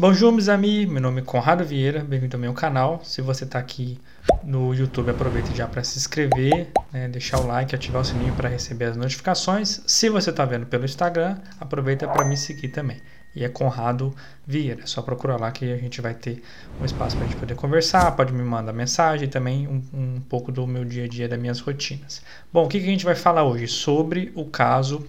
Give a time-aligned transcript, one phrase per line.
[0.00, 0.90] Bonjour, meus amigos.
[0.90, 2.02] Meu nome é Conrado Vieira.
[2.02, 3.02] Bem-vindo ao meu canal.
[3.04, 4.00] Se você está aqui
[4.42, 8.48] no YouTube, aproveite já para se inscrever, né, deixar o like, ativar o sininho para
[8.48, 9.82] receber as notificações.
[9.86, 12.96] Se você está vendo pelo Instagram, aproveita para me seguir também.
[13.36, 14.16] E é Conrado
[14.46, 14.84] Vieira.
[14.84, 16.42] É só procurar lá que a gente vai ter
[16.80, 18.10] um espaço para a gente poder conversar.
[18.16, 21.38] Pode me mandar mensagem e também um, um, pouco do meu dia a dia, das
[21.38, 22.22] minhas rotinas.
[22.50, 23.68] Bom, o que, que a gente vai falar hoje?
[23.68, 25.06] Sobre o caso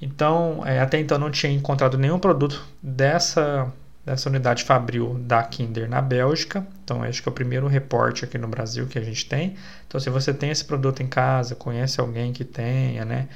[0.00, 3.72] Então, é, até então não tinha encontrado nenhum produto dessa,
[4.06, 6.64] dessa unidade fabril da Kinder na Bélgica.
[6.84, 9.56] Então, acho que é o primeiro reporte aqui no Brasil que a gente tem.
[9.88, 13.26] Então, se você tem esse produto em casa, conhece alguém que tenha, né?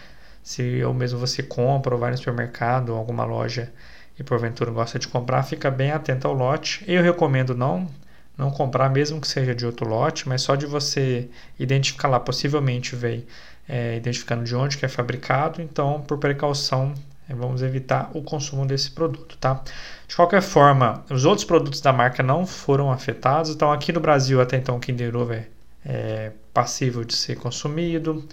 [0.41, 3.73] Se ou mesmo você compra ou vai no supermercado alguma loja
[4.19, 6.85] e porventura gosta de comprar, fica bem atento ao lote.
[6.87, 7.89] Eu recomendo não
[8.37, 12.97] não comprar, mesmo que seja de outro lote, mas só de você identificar lá, possivelmente
[12.97, 13.25] veio
[13.69, 16.93] é, identificando de onde que é fabricado, então por precaução
[17.29, 19.63] é, vamos evitar o consumo desse produto, tá?
[20.07, 24.41] De qualquer forma, os outros produtos da marca não foram afetados, então aqui no Brasil
[24.41, 25.47] até então o Kinder Ovo é,
[25.85, 28.27] é passível de ser consumido,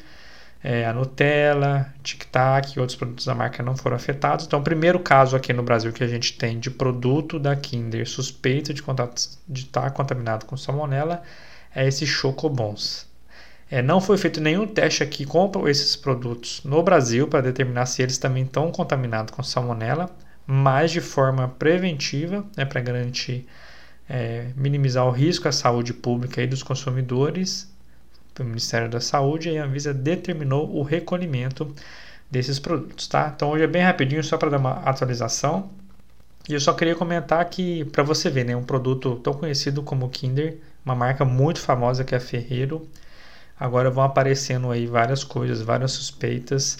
[0.63, 4.45] é, a Nutella, Tic Tac e outros produtos da marca não foram afetados.
[4.45, 8.07] Então, o primeiro caso aqui no Brasil que a gente tem de produto da Kinder
[8.07, 11.23] suspeito de, estar tá contaminado com salmonella
[11.73, 13.09] é esse Chocobons.
[13.71, 18.03] É, não foi feito nenhum teste aqui com esses produtos no Brasil para determinar se
[18.03, 20.09] eles também estão contaminados com salmonella,
[20.45, 23.47] mas de forma preventiva, né, para garantir
[24.09, 27.70] é, minimizar o risco à saúde pública e dos consumidores
[28.33, 31.73] pelo Ministério da Saúde e a Anvisa determinou o recolhimento
[32.29, 33.31] desses produtos, tá?
[33.35, 35.69] Então hoje é bem rapidinho só para dar uma atualização.
[36.49, 40.09] E eu só queria comentar que para você ver, né, um produto tão conhecido como
[40.09, 42.87] Kinder, uma marca muito famosa que é a Ferreiro,
[43.59, 46.77] agora vão aparecendo aí várias coisas, várias suspeitas.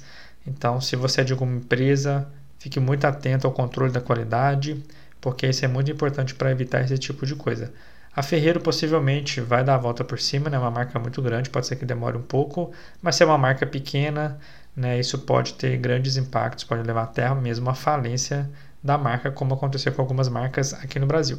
[0.48, 4.84] Então, se você é de alguma empresa, fique muito atento ao controle da qualidade,
[5.20, 7.72] porque isso é muito importante para evitar esse tipo de coisa.
[8.16, 10.58] A Ferreiro possivelmente vai dar a volta por cima, né?
[10.58, 13.38] É uma marca muito grande, pode ser que demore um pouco, mas se é uma
[13.38, 14.38] marca pequena,
[14.76, 18.50] né, isso pode ter grandes impactos, pode levar até mesmo a falência
[18.84, 21.38] da marca, como aconteceu com algumas marcas aqui no Brasil.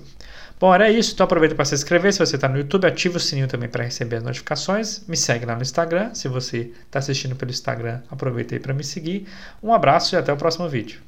[0.61, 1.13] Bom, era isso.
[1.13, 2.13] Então aproveita para se inscrever.
[2.13, 5.05] Se você está no YouTube, ativa o sininho também para receber as notificações.
[5.09, 6.15] Me segue lá no Instagram.
[6.15, 9.27] Se você está assistindo pelo Instagram, aproveita aí para me seguir.
[9.61, 11.01] Um abraço e até o próximo vídeo.